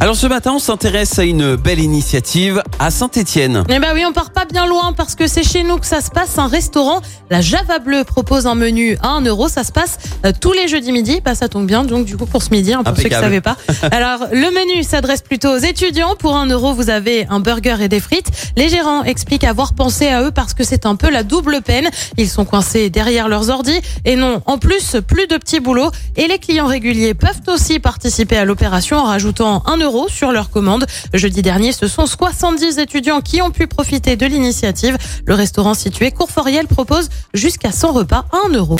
[0.00, 3.62] Alors ce matin, on s'intéresse à une belle initiative à Saint-Étienne.
[3.68, 6.00] Eh ben oui, on part pas bien loin parce que c'est chez nous que ça
[6.00, 6.38] se passe.
[6.38, 7.00] Un restaurant,
[7.30, 9.48] la Java Bleue, propose un menu à 1 euro.
[9.48, 11.20] Ça se passe euh, tous les jeudis midi.
[11.24, 13.20] Bah, ça tombe bien, donc du coup pour ce midi, hein, pour ceux qui ne
[13.20, 13.56] savaient pas.
[13.92, 16.16] Alors le menu s'adresse plutôt aux étudiants.
[16.18, 18.30] Pour 1 euro, vous avez un burger et des frites.
[18.56, 21.88] Les gérants expliquent avoir pensé à eux parce que c'est un peu la double peine.
[22.16, 25.90] Ils sont coincés derrière leurs ordis et non, en plus, plus de petits boulots.
[26.16, 30.86] Et les clients réguliers peuvent aussi participer à l'opération en rajoutant 1 sur leur commande.
[31.12, 34.96] Jeudi dernier, ce sont 70 étudiants qui ont pu profiter de l'initiative.
[35.26, 38.76] Le restaurant situé Courforiel propose jusqu'à 100 repas à 1 euro.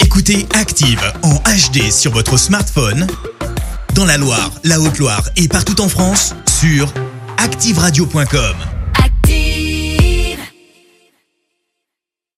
[0.00, 3.06] Écoutez Active en HD sur votre smartphone,
[3.94, 6.92] dans la Loire, la Haute-Loire et partout en France, sur
[7.38, 8.69] activeradio.com.